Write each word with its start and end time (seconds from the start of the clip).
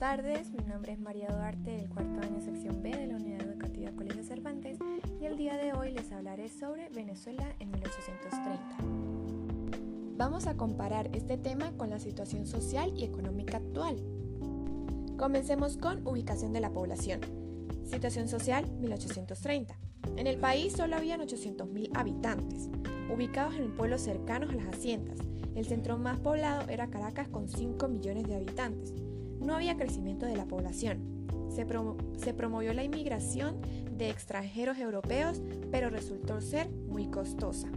tardes, 0.00 0.50
mi 0.50 0.64
nombre 0.64 0.92
es 0.92 0.98
María 0.98 1.28
Duarte 1.28 1.72
del 1.72 1.90
cuarto 1.90 2.22
año 2.22 2.40
sección 2.40 2.82
B 2.82 2.90
de 2.90 3.06
la 3.06 3.16
Unidad 3.16 3.42
Educativa 3.42 3.92
Colegio 3.92 4.24
Cervantes 4.24 4.78
y 5.20 5.26
el 5.26 5.36
día 5.36 5.58
de 5.58 5.74
hoy 5.74 5.92
les 5.92 6.10
hablaré 6.10 6.48
sobre 6.48 6.88
Venezuela 6.88 7.54
en 7.58 7.70
1830. 7.70 8.78
Vamos 10.16 10.46
a 10.46 10.56
comparar 10.56 11.14
este 11.14 11.36
tema 11.36 11.72
con 11.72 11.90
la 11.90 11.98
situación 11.98 12.46
social 12.46 12.94
y 12.96 13.04
económica 13.04 13.58
actual. 13.58 13.98
Comencemos 15.18 15.76
con 15.76 16.06
ubicación 16.06 16.54
de 16.54 16.60
la 16.60 16.70
población. 16.70 17.20
Situación 17.84 18.26
social 18.26 18.64
1830. 18.80 19.76
En 20.16 20.26
el 20.26 20.38
país 20.38 20.72
solo 20.72 20.96
habían 20.96 21.20
800.000 21.20 21.90
habitantes, 21.94 22.70
ubicados 23.14 23.54
en 23.56 23.76
pueblos 23.76 24.00
cercanos 24.00 24.48
a 24.48 24.54
las 24.54 24.64
haciendas. 24.64 25.18
El 25.54 25.66
centro 25.66 25.98
más 25.98 26.18
poblado 26.20 26.66
era 26.70 26.88
Caracas 26.88 27.28
con 27.28 27.50
5 27.50 27.86
millones 27.88 28.26
de 28.26 28.36
habitantes 28.36 28.94
no 29.40 29.54
había 29.54 29.76
crecimiento 29.76 30.26
de 30.26 30.36
la 30.36 30.46
población. 30.46 31.20
Se, 31.48 32.32
promovió 32.34 32.72
la 32.72 32.84
inmigración 32.84 33.60
de 33.96 34.08
extranjeros 34.08 34.78
europeos, 34.78 35.42
pero 35.70 35.90
resultó 35.90 36.40
ser 36.40 36.70
muy 36.70 37.08
costosa. 37.08 37.68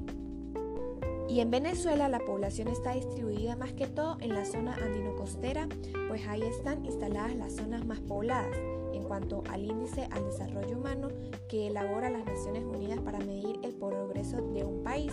Y 1.28 1.40
en 1.40 1.50
Venezuela 1.50 2.10
la 2.10 2.20
población 2.20 2.68
está 2.68 2.94
distribuida 2.94 3.56
más 3.56 3.74
que 3.74 3.88
todo 3.88 4.18
en 4.20 4.34
la 4.34 4.46
zona 4.46 4.76
andino-costera, 4.76 5.68
pues 6.08 6.28
ahí 6.28 6.44
están 6.44 6.86
instaladas 6.86 7.36
las 7.36 7.54
zonas 7.54 7.86
más 7.86 8.00
pobladas 8.00 8.56
en 8.94 9.04
cuanto 9.04 9.44
al 9.50 9.66
índice 9.66 10.08
al 10.12 10.26
desarrollo 10.26 10.78
humano 10.78 11.10
que 11.50 11.68
elabora 11.68 12.10
las 12.10 12.26
Naciones 12.26 12.64
Unidas 12.64 13.00
para 13.00 13.20
medir 13.20 13.60
el 13.64 13.74
progreso 13.74 14.38
de 14.54 14.64
un 14.64 14.84
país 14.84 15.12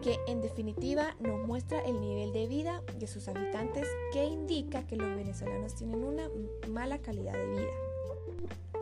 que 0.00 0.18
en 0.26 0.40
definitiva 0.40 1.16
nos 1.20 1.46
muestra 1.46 1.80
el 1.84 2.00
nivel 2.00 2.32
de 2.32 2.46
vida 2.46 2.82
de 2.98 3.06
sus 3.06 3.28
habitantes 3.28 3.88
que 4.12 4.24
indica 4.24 4.86
que 4.86 4.96
los 4.96 5.08
venezolanos 5.16 5.74
tienen 5.74 6.04
una 6.04 6.28
mala 6.68 6.98
calidad 6.98 7.32
de 7.32 7.46
vida. 7.46 7.72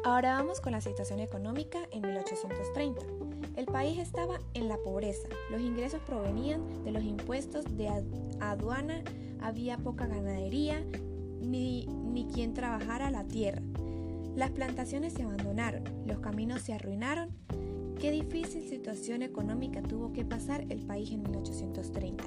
Ahora 0.05 0.37
vamos 0.37 0.61
con 0.61 0.73
la 0.73 0.81
situación 0.81 1.21
económica 1.21 1.79
en 1.91 2.03
1830. 2.03 3.03
El 3.57 3.67
país 3.67 3.99
estaba 3.99 4.39
en 4.55 4.69
la 4.69 4.77
pobreza, 4.77 5.29
los 5.51 5.61
ingresos 5.61 6.01
provenían 6.07 6.85
de 6.85 6.93
los 6.93 7.03
impuestos 7.03 7.65
de 7.77 7.89
aduana, 8.41 9.03
había 9.41 9.79
poca 9.79 10.07
ganadería, 10.07 10.85
ni, 11.41 11.87
ni 11.87 12.27
quien 12.27 12.55
trabajara 12.55 13.11
la 13.11 13.25
tierra. 13.25 13.63
Las 14.37 14.51
plantaciones 14.51 15.15
se 15.15 15.23
abandonaron, 15.23 15.83
los 16.07 16.19
caminos 16.19 16.61
se 16.61 16.75
arruinaron 16.75 17.31
Qué 18.01 18.11
difícil 18.11 18.69
situación 18.69 19.23
económica 19.23 19.81
tuvo 19.81 20.13
que 20.13 20.25
pasar 20.25 20.67
el 20.69 20.83
país 20.83 21.11
en 21.13 21.23
1830. 21.23 22.25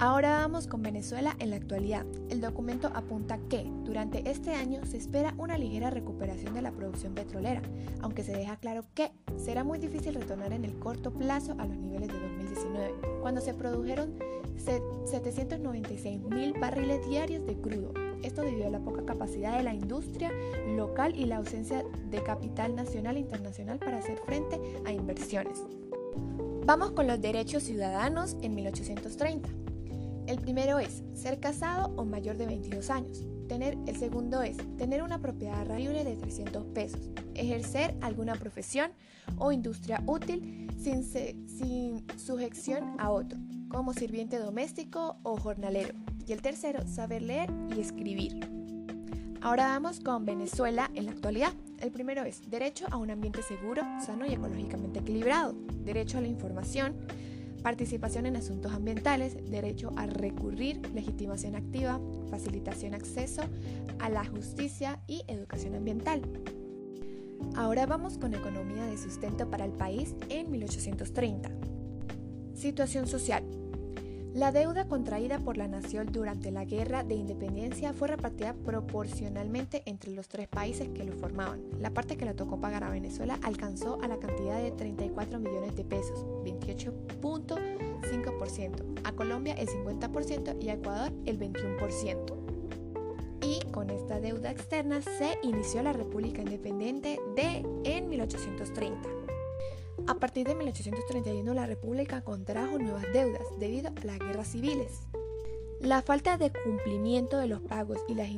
Ahora 0.00 0.38
vamos 0.38 0.66
con 0.66 0.82
Venezuela 0.82 1.36
en 1.38 1.50
la 1.50 1.56
actualidad. 1.56 2.04
El 2.28 2.40
documento 2.40 2.90
apunta 2.92 3.38
que 3.48 3.70
durante 3.84 4.28
este 4.28 4.52
año 4.52 4.84
se 4.84 4.96
espera 4.96 5.32
una 5.38 5.56
ligera 5.56 5.90
recuperación 5.90 6.54
de 6.54 6.62
la 6.62 6.72
producción 6.72 7.14
petrolera, 7.14 7.62
aunque 8.00 8.24
se 8.24 8.32
deja 8.32 8.56
claro 8.56 8.84
que 8.94 9.12
será 9.36 9.62
muy 9.62 9.78
difícil 9.78 10.14
retornar 10.14 10.52
en 10.52 10.64
el 10.64 10.76
corto 10.80 11.12
plazo 11.12 11.54
a 11.58 11.66
los 11.66 11.76
niveles 11.76 12.08
de 12.08 12.18
2019, 12.18 12.94
cuando 13.22 13.40
se 13.40 13.54
produjeron 13.54 14.14
796 14.56 16.20
mil 16.22 16.52
barriles 16.54 17.06
diarios 17.08 17.46
de 17.46 17.56
crudo, 17.60 17.94
esto 18.24 18.42
debido 18.42 18.66
a 18.66 18.70
la 18.70 18.80
poca 18.80 19.04
capacidad 19.04 19.56
de 19.56 19.62
la 19.62 19.74
industria 19.74 20.32
local 20.76 21.14
y 21.16 21.26
la 21.26 21.36
ausencia 21.36 21.84
de 22.10 22.22
capital 22.22 22.74
nacional 22.74 23.16
e 23.16 23.20
internacional 23.20 23.78
para 23.78 23.98
hacer 23.98 24.18
frente 24.18 24.60
a 24.84 24.92
inversiones. 24.92 25.62
Vamos 26.66 26.92
con 26.92 27.06
los 27.06 27.20
derechos 27.20 27.62
ciudadanos 27.62 28.36
en 28.40 28.54
1830. 28.54 29.48
El 30.26 30.38
primero 30.38 30.78
es 30.78 31.02
ser 31.12 31.38
casado 31.38 31.92
o 31.96 32.06
mayor 32.06 32.38
de 32.38 32.46
22 32.46 32.88
años. 32.88 33.26
Tener, 33.48 33.76
el 33.86 33.96
segundo 33.96 34.42
es 34.42 34.56
tener 34.78 35.02
una 35.02 35.20
propiedad 35.20 35.66
libre 35.76 36.02
de 36.02 36.16
300 36.16 36.64
pesos. 36.68 37.10
Ejercer 37.34 37.94
alguna 38.00 38.34
profesión 38.36 38.92
o 39.36 39.52
industria 39.52 40.02
útil 40.06 40.70
sin, 40.78 41.04
sin 41.04 42.06
sujeción 42.16 42.98
a 42.98 43.10
otro, 43.10 43.38
como 43.68 43.92
sirviente 43.92 44.38
doméstico 44.38 45.18
o 45.22 45.36
jornalero. 45.36 45.94
Y 46.26 46.32
el 46.32 46.42
tercero, 46.42 46.86
saber 46.86 47.22
leer 47.22 47.50
y 47.76 47.80
escribir. 47.80 48.40
Ahora 49.42 49.66
vamos 49.66 50.00
con 50.00 50.24
Venezuela 50.24 50.90
en 50.94 51.04
la 51.04 51.12
actualidad. 51.12 51.52
El 51.80 51.90
primero 51.90 52.24
es 52.24 52.48
derecho 52.48 52.86
a 52.90 52.96
un 52.96 53.10
ambiente 53.10 53.42
seguro, 53.42 53.82
sano 54.04 54.24
y 54.24 54.32
ecológicamente 54.32 55.00
equilibrado, 55.00 55.54
derecho 55.84 56.16
a 56.16 56.22
la 56.22 56.28
información, 56.28 56.96
participación 57.62 58.24
en 58.24 58.36
asuntos 58.36 58.72
ambientales, 58.72 59.36
derecho 59.50 59.92
a 59.96 60.06
recurrir, 60.06 60.80
legitimación 60.94 61.56
activa, 61.56 62.00
facilitación 62.30 62.94
acceso 62.94 63.42
a 63.98 64.08
la 64.08 64.24
justicia 64.24 65.00
y 65.06 65.24
educación 65.28 65.74
ambiental. 65.74 66.22
Ahora 67.54 67.84
vamos 67.84 68.16
con 68.16 68.32
economía 68.32 68.86
de 68.86 68.96
sustento 68.96 69.50
para 69.50 69.66
el 69.66 69.72
país 69.72 70.14
en 70.30 70.50
1830. 70.50 71.50
Situación 72.54 73.06
social. 73.06 73.44
La 74.34 74.50
deuda 74.50 74.88
contraída 74.88 75.38
por 75.38 75.56
la 75.56 75.68
nación 75.68 76.08
durante 76.10 76.50
la 76.50 76.64
Guerra 76.64 77.04
de 77.04 77.14
Independencia 77.14 77.92
fue 77.92 78.08
repartida 78.08 78.52
proporcionalmente 78.52 79.84
entre 79.86 80.10
los 80.10 80.26
tres 80.26 80.48
países 80.48 80.88
que 80.88 81.04
lo 81.04 81.12
formaban. 81.12 81.62
La 81.78 81.90
parte 81.90 82.16
que 82.16 82.24
le 82.24 82.34
tocó 82.34 82.60
pagar 82.60 82.82
a 82.82 82.90
Venezuela 82.90 83.38
alcanzó 83.44 84.00
a 84.02 84.08
la 84.08 84.18
cantidad 84.18 84.60
de 84.60 84.72
34 84.72 85.38
millones 85.38 85.76
de 85.76 85.84
pesos, 85.84 86.26
28.5%, 86.44 89.00
a 89.04 89.12
Colombia 89.12 89.54
el 89.54 89.68
50% 89.68 90.60
y 90.60 90.68
a 90.68 90.74
Ecuador 90.74 91.12
el 91.26 91.38
21%. 91.38 92.34
Y 93.40 93.60
con 93.70 93.88
esta 93.88 94.18
deuda 94.18 94.50
externa 94.50 95.00
se 95.00 95.38
inició 95.44 95.80
la 95.84 95.92
República 95.92 96.42
Independiente 96.42 97.20
de 97.36 97.64
en 97.84 98.08
1830. 98.08 99.23
A 100.06 100.16
partir 100.16 100.46
de 100.46 100.54
1831 100.54 101.54
la 101.54 101.64
República 101.64 102.20
contrajo 102.20 102.78
nuevas 102.78 103.04
deudas 103.14 103.42
debido 103.58 103.88
a 103.88 104.04
las 104.04 104.18
guerras 104.18 104.48
civiles. 104.48 105.00
La 105.80 106.02
falta 106.02 106.36
de 106.36 106.52
cumplimiento 106.52 107.38
de 107.38 107.46
los 107.46 107.62
pagos 107.62 107.98
y 108.06 108.14
las 108.14 108.28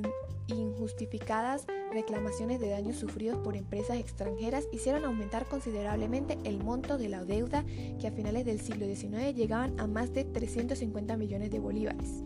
injustificadas 0.47 1.67
reclamaciones 1.93 2.61
de 2.61 2.71
daños 2.71 2.97
sufridos 2.97 3.39
por 3.39 3.57
empresas 3.57 3.99
extranjeras 3.99 4.69
hicieron 4.71 5.05
aumentar 5.05 5.47
considerablemente 5.47 6.39
el 6.45 6.63
monto 6.63 6.99
de 6.99 7.09
la 7.09 7.25
deuda 7.25 7.65
que 8.01 8.07
a 8.07 8.13
finales 8.13 8.45
del 8.45 8.61
siglo 8.61 8.87
XIX 8.87 9.35
llegaban 9.35 9.79
a 9.81 9.89
más 9.89 10.13
de 10.13 10.25
350 10.25 11.17
millones 11.17 11.51
de 11.51 11.59
bolívares. 11.59 12.23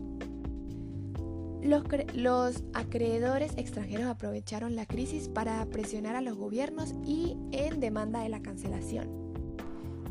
Los, 1.63 1.83
los, 2.13 2.63
acreedores 2.73 3.53
extranjeros 3.57 4.05
aprovecharon 4.05 4.75
la 4.75 4.85
crisis 4.85 5.29
para 5.29 5.63
presionar 5.67 6.15
a 6.15 6.21
los 6.21 6.35
gobiernos 6.35 6.93
y 7.05 7.37
en 7.51 7.79
demanda 7.79 8.21
de 8.21 8.29
la 8.29 8.41
cancelación. 8.41 9.20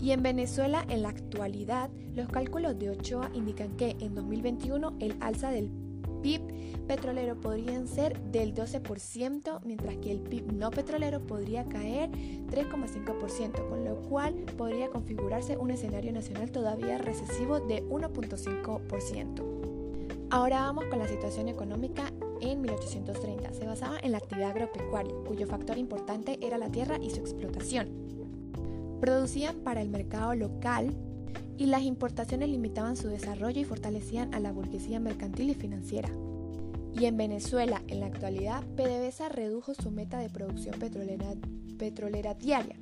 Y 0.01 0.13
en 0.13 0.23
Venezuela, 0.23 0.85
en 0.89 1.03
la 1.03 1.11
actualidad, 1.11 1.91
los 2.15 2.29
cálculos 2.29 2.79
de 2.79 2.91
Ochoa 2.91 3.31
indican 3.35 3.77
que 3.77 3.97
en 4.01 4.15
2021 4.15 4.97
el 4.99 5.17
alza 5.21 5.51
del 5.51 5.71
PIB 6.23 6.87
petrolero 6.87 7.39
podría 7.41 7.87
ser 7.87 8.19
del 8.21 8.55
12%, 8.55 9.61
mientras 9.65 9.97
que 9.97 10.11
el 10.11 10.21
PIB 10.21 10.53
no 10.53 10.71
petrolero 10.71 11.21
podría 11.27 11.65
caer 11.69 12.11
3,5%, 12.11 13.69
con 13.69 13.85
lo 13.85 13.97
cual 14.03 14.35
podría 14.57 14.89
configurarse 14.89 15.57
un 15.57 15.71
escenario 15.71 16.13
nacional 16.13 16.51
todavía 16.51 16.99
recesivo 16.99 17.61
de 17.61 17.85
1,5%. 17.85 19.45
Ahora 20.31 20.61
vamos 20.63 20.85
con 20.87 20.99
la 20.99 21.09
situación 21.09 21.49
económica 21.49 22.13
en 22.41 22.61
1830. 22.61 23.53
Se 23.53 23.67
basaba 23.67 23.99
en 24.01 24.13
la 24.13 24.19
actividad 24.19 24.51
agropecuaria, 24.51 25.13
cuyo 25.27 25.47
factor 25.47 25.77
importante 25.77 26.39
era 26.41 26.57
la 26.57 26.71
tierra 26.71 26.99
y 27.01 27.11
su 27.11 27.21
explotación 27.21 28.10
producían 29.01 29.61
para 29.61 29.83
el 29.83 29.89
mercado 29.89 30.35
local 30.35 30.95
y 31.57 31.67
las 31.67 31.83
importaciones 31.83 32.49
limitaban 32.49 32.97
su 32.97 33.09
desarrollo 33.09 33.61
y 33.61 33.65
fortalecían 33.65 34.35
a 34.35 34.41
la 34.41 34.53
burguesía 34.53 35.01
mercantil 35.01 35.51
y 35.51 35.55
financiera. 35.55 36.09
Y 36.95 37.05
en 37.05 37.17
Venezuela, 37.17 37.83
en 37.87 38.01
la 38.01 38.07
actualidad, 38.07 38.65
PDVSA 38.77 39.29
redujo 39.29 39.75
su 39.75 39.91
meta 39.91 40.19
de 40.19 40.29
producción 40.29 40.75
petrolera, 40.79 42.35
diaria. 42.35 42.77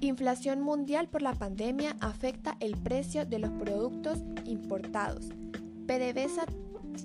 Inflación 0.00 0.60
mundial 0.60 1.08
por 1.08 1.22
la 1.22 1.34
pandemia 1.34 1.96
afecta 2.00 2.56
el 2.60 2.76
precio 2.76 3.24
de 3.24 3.38
los 3.38 3.50
productos 3.50 4.22
importados. 4.44 5.28
PDVSA 5.86 6.46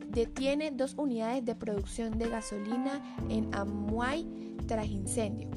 detiene 0.09 0.71
dos 0.71 0.95
unidades 0.97 1.45
de 1.45 1.56
producción 1.56 2.18
de 2.18 2.30
gasolina 2.30 3.01
en 3.30 3.53
Amuay 3.53 4.27
tras 4.65 4.88
incendio. 4.88 5.50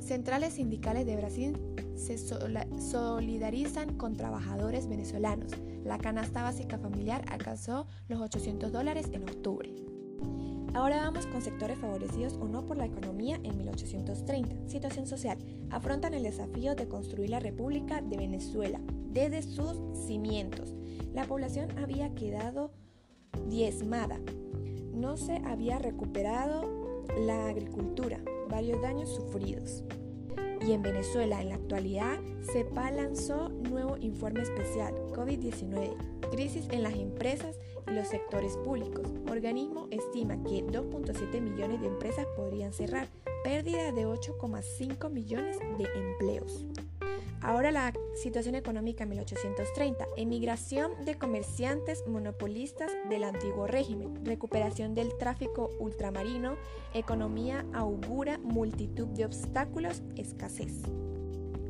Centrales 0.00 0.54
sindicales 0.54 1.06
de 1.06 1.16
Brasil 1.16 1.56
se 1.94 2.18
solidarizan 2.18 3.96
con 3.96 4.16
trabajadores 4.16 4.88
venezolanos. 4.88 5.52
La 5.84 5.98
canasta 5.98 6.42
básica 6.42 6.78
familiar 6.78 7.24
alcanzó 7.28 7.86
los 8.08 8.20
800 8.20 8.72
dólares 8.72 9.08
en 9.12 9.22
octubre. 9.22 9.72
Ahora 10.72 11.02
vamos 11.02 11.26
con 11.26 11.42
sectores 11.42 11.78
favorecidos 11.78 12.34
o 12.34 12.46
no 12.46 12.64
por 12.64 12.76
la 12.76 12.86
economía 12.86 13.40
en 13.42 13.56
1830. 13.58 14.68
Situación 14.68 15.06
social. 15.06 15.38
Afrontan 15.70 16.14
el 16.14 16.22
desafío 16.22 16.74
de 16.74 16.88
construir 16.88 17.30
la 17.30 17.40
República 17.40 18.00
de 18.00 18.16
Venezuela 18.16 18.80
desde 19.08 19.42
sus 19.42 19.76
cimientos. 20.06 20.74
La 21.12 21.24
población 21.24 21.76
había 21.78 22.14
quedado 22.14 22.72
diezmada. 23.48 24.20
no 24.92 25.16
se 25.16 25.36
había 25.46 25.78
recuperado 25.78 26.68
la 27.26 27.48
agricultura, 27.48 28.20
varios 28.50 28.80
daños 28.82 29.08
sufridos. 29.14 29.84
Y 30.66 30.72
en 30.72 30.82
Venezuela, 30.82 31.40
en 31.40 31.48
la 31.48 31.54
actualidad, 31.54 32.20
CEPA 32.52 32.90
lanzó 32.90 33.48
nuevo 33.48 33.96
informe 33.96 34.42
especial 34.42 34.94
COVID-19, 35.14 36.30
crisis 36.30 36.68
en 36.70 36.82
las 36.82 36.94
empresas 36.94 37.58
y 37.86 37.92
los 37.92 38.08
sectores 38.08 38.58
públicos. 38.58 39.06
Organismo 39.30 39.88
estima 39.90 40.34
que 40.42 40.62
2.7 40.62 41.40
millones 41.40 41.80
de 41.80 41.86
empresas 41.86 42.26
podrían 42.36 42.74
cerrar, 42.74 43.08
pérdida 43.42 43.92
de 43.92 44.06
8,5 44.06 45.10
millones 45.10 45.58
de 45.78 45.84
empleos. 45.94 46.66
Ahora 47.40 47.70
la 47.70 47.92
situación 48.14 48.54
económica 48.54 49.04
en 49.04 49.10
1830, 49.10 50.06
emigración 50.16 50.92
de 51.04 51.16
comerciantes 51.16 52.04
monopolistas 52.06 52.90
del 53.08 53.24
antiguo 53.24 53.66
régimen, 53.66 54.24
recuperación 54.24 54.94
del 54.94 55.16
tráfico 55.18 55.70
ultramarino, 55.78 56.56
economía 56.94 57.66
augura 57.72 58.38
multitud 58.38 59.06
de 59.08 59.24
obstáculos, 59.24 60.02
escasez. 60.16 60.82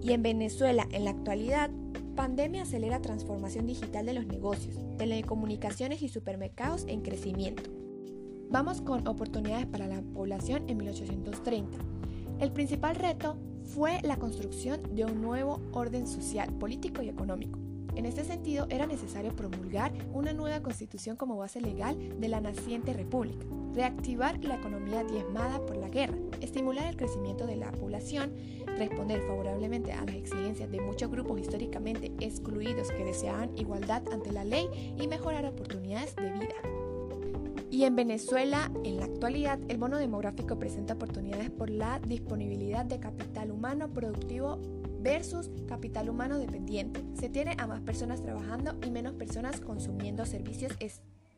Y 0.02 0.12
en 0.12 0.22
Venezuela, 0.22 0.88
en 0.92 1.04
la 1.04 1.10
actualidad, 1.10 1.70
pandemia 2.16 2.62
acelera 2.62 3.00
transformación 3.00 3.66
digital 3.66 4.06
de 4.06 4.14
los 4.14 4.26
negocios, 4.26 4.76
telecomunicaciones 4.98 6.02
y 6.02 6.08
supermercados 6.08 6.84
en 6.88 7.02
crecimiento. 7.02 7.70
Vamos 8.50 8.80
con 8.80 9.06
oportunidades 9.06 9.66
para 9.66 9.86
la 9.86 10.02
población 10.02 10.68
en 10.68 10.78
1830. 10.78 11.78
El 12.40 12.52
principal 12.52 12.96
reto 12.96 13.36
fue 13.64 14.00
la 14.02 14.16
construcción 14.16 14.82
de 14.94 15.04
un 15.04 15.20
nuevo 15.20 15.60
orden 15.72 16.06
social, 16.06 16.52
político 16.54 17.02
y 17.02 17.08
económico. 17.08 17.58
En 17.96 18.06
este 18.06 18.24
sentido, 18.24 18.66
era 18.70 18.86
necesario 18.86 19.34
promulgar 19.34 19.92
una 20.12 20.32
nueva 20.32 20.62
constitución 20.62 21.16
como 21.16 21.36
base 21.36 21.60
legal 21.60 21.96
de 22.20 22.28
la 22.28 22.40
naciente 22.40 22.92
república, 22.92 23.44
reactivar 23.74 24.42
la 24.44 24.56
economía 24.56 25.04
diezmada 25.04 25.64
por 25.66 25.76
la 25.76 25.88
guerra, 25.88 26.16
estimular 26.40 26.86
el 26.86 26.96
crecimiento 26.96 27.46
de 27.46 27.56
la 27.56 27.72
población, 27.72 28.32
responder 28.78 29.20
favorablemente 29.22 29.92
a 29.92 30.04
las 30.04 30.14
exigencias 30.14 30.70
de 30.70 30.80
muchos 30.80 31.10
grupos 31.10 31.40
históricamente 31.40 32.12
excluidos 32.20 32.90
que 32.90 33.04
deseaban 33.04 33.56
igualdad 33.58 34.02
ante 34.12 34.32
la 34.32 34.44
ley 34.44 34.94
y 34.98 35.06
mejorar 35.08 35.44
oportunidades 35.46 36.14
de 36.16 36.30
vida. 36.32 36.89
Y 37.70 37.84
en 37.84 37.94
Venezuela, 37.94 38.70
en 38.84 38.96
la 38.96 39.04
actualidad, 39.04 39.60
el 39.68 39.78
bono 39.78 39.98
demográfico 39.98 40.58
presenta 40.58 40.94
oportunidades 40.94 41.50
por 41.50 41.70
la 41.70 42.00
disponibilidad 42.00 42.84
de 42.84 42.98
capital 42.98 43.52
humano 43.52 43.88
productivo 43.88 44.58
versus 45.00 45.50
capital 45.68 46.10
humano 46.10 46.38
dependiente. 46.38 47.02
Se 47.14 47.28
tiene 47.28 47.54
a 47.58 47.66
más 47.66 47.80
personas 47.80 48.22
trabajando 48.22 48.76
y 48.84 48.90
menos 48.90 49.14
personas 49.14 49.60
consumiendo 49.60 50.26
servicios 50.26 50.72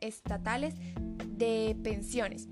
estatales 0.01 0.75
de 1.29 1.77
pensiones 1.83 2.49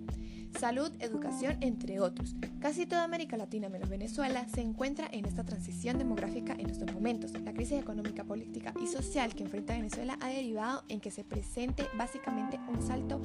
salud, 0.58 0.90
educación, 1.00 1.56
entre 1.60 2.00
otros. 2.00 2.36
Casi 2.60 2.86
toda 2.86 3.04
América 3.04 3.36
Latina, 3.36 3.68
menos 3.68 3.88
Venezuela, 3.88 4.46
se 4.48 4.60
encuentra 4.60 5.08
en 5.10 5.24
esta 5.24 5.44
transición 5.44 5.98
demográfica 5.98 6.54
en 6.58 6.70
estos 6.70 6.92
momentos. 6.92 7.32
La 7.32 7.52
crisis 7.52 7.78
económica, 7.78 8.24
política 8.24 8.74
y 8.82 8.86
social 8.86 9.34
que 9.34 9.44
enfrenta 9.44 9.74
Venezuela 9.74 10.18
ha 10.20 10.28
derivado 10.28 10.84
en 10.88 11.00
que 11.00 11.10
se 11.10 11.24
presente 11.24 11.86
básicamente 11.96 12.58
un 12.68 12.82
salto 12.82 13.20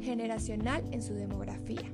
generacional 0.00 0.84
en 0.92 1.02
su 1.02 1.14
demografía. 1.14 1.92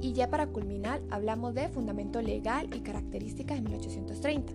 Y 0.00 0.12
ya 0.14 0.28
para 0.28 0.48
culminar, 0.48 1.00
hablamos 1.10 1.54
de 1.54 1.68
fundamento 1.68 2.20
legal 2.22 2.68
y 2.74 2.80
características 2.80 3.56
de 3.56 3.62
1830. 3.62 4.52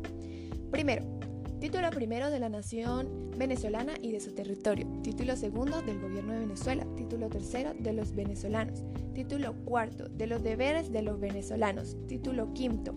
Primero, 0.71 1.16
Título 1.59 1.89
primero 1.89 2.29
de 2.29 2.39
la 2.39 2.49
nación 2.49 3.31
venezolana 3.35 3.93
y 3.99 4.11
de 4.11 4.19
su 4.19 4.35
territorio. 4.35 4.85
Título 5.01 5.35
segundo 5.35 5.81
del 5.81 5.99
gobierno 5.99 6.33
de 6.33 6.41
Venezuela. 6.41 6.85
Título 6.95 7.29
tercero 7.29 7.73
de 7.73 7.93
los 7.93 8.13
venezolanos. 8.13 8.83
Título 9.15 9.55
cuarto 9.65 10.07
de 10.07 10.27
los 10.27 10.43
deberes 10.43 10.91
de 10.91 11.01
los 11.01 11.19
venezolanos. 11.19 11.97
Título 12.07 12.53
quinto 12.53 12.93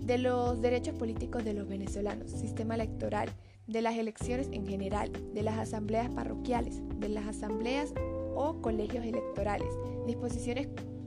de 0.00 0.16
los 0.16 0.62
derechos 0.62 0.94
políticos 0.94 1.44
de 1.44 1.52
los 1.52 1.68
venezolanos. 1.68 2.30
Sistema 2.30 2.76
electoral. 2.76 3.28
De 3.66 3.82
las 3.82 3.98
elecciones 3.98 4.48
en 4.52 4.66
general. 4.66 5.12
De 5.34 5.42
las 5.42 5.58
asambleas 5.58 6.08
parroquiales. 6.08 6.80
De 6.98 7.10
las 7.10 7.26
asambleas 7.26 7.92
o 8.34 8.62
colegios 8.62 9.04
electorales. 9.04 9.68
Disposiciones 10.06 10.66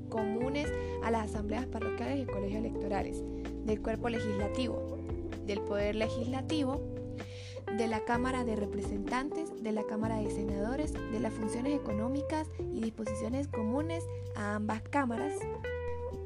comunes 0.09 0.71
a 1.03 1.09
las 1.09 1.31
asambleas 1.31 1.65
parroquiales 1.65 2.19
y 2.21 2.25
colegios 2.25 2.63
electorales. 2.63 3.23
Del 3.65 3.81
cuerpo 3.81 4.07
legislativo 4.07 4.94
del 5.45 5.61
Poder 5.61 5.95
Legislativo, 5.95 6.81
de 7.77 7.87
la 7.87 8.05
Cámara 8.05 8.43
de 8.43 8.55
Representantes, 8.55 9.51
de 9.61 9.71
la 9.71 9.83
Cámara 9.83 10.17
de 10.17 10.29
Senadores, 10.29 10.93
de 10.93 11.19
las 11.19 11.33
funciones 11.33 11.73
económicas 11.73 12.47
y 12.73 12.81
disposiciones 12.81 13.47
comunes 13.47 14.03
a 14.35 14.55
ambas 14.55 14.81
cámaras, 14.83 15.33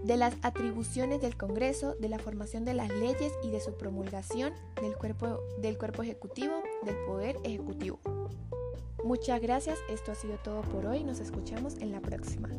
de 0.04 0.18
las 0.18 0.36
atribuciones 0.44 1.22
del 1.22 1.36
Congreso, 1.36 1.96
de 1.96 2.10
la 2.10 2.20
formación 2.20 2.66
de 2.66 2.74
las 2.74 2.90
leyes 2.90 3.34
y 3.44 3.50
de 3.52 3.60
su 3.60 3.76
promulgación, 3.76 4.54
del 4.82 4.96
cuerpo, 4.96 5.40
del 5.62 5.78
cuerpo 5.78 6.04
ejecutivo, 6.04 6.54
del 6.84 6.96
Poder 7.06 7.38
Ejecutivo. 7.44 8.00
Muchas 9.04 9.42
gracias, 9.42 9.80
esto 9.90 10.12
ha 10.12 10.16
sido 10.16 10.38
todo 10.44 10.62
por 10.62 10.86
hoy, 10.86 11.04
nos 11.04 11.20
escuchamos 11.20 11.78
en 11.78 11.92
la 11.92 12.02
próxima. 12.02 12.50